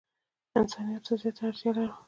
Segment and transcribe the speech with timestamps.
[0.59, 1.95] انسانیت ته زیاته اړتیا لرو.